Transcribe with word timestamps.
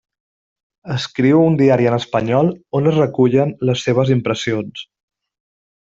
Escriu 0.93 1.41
un 1.49 1.59
diari 1.59 1.89
en 1.91 1.97
espanyol 1.99 2.51
on 2.81 2.91
es 2.93 2.99
recullen 3.03 3.55
les 3.71 3.85
seves 3.89 4.15
impressions. 4.19 4.87